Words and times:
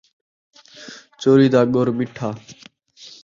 چوری 1.21 1.47
دا 1.53 1.61
ڳُڑ 1.73 1.85
مٹھا 1.97 2.29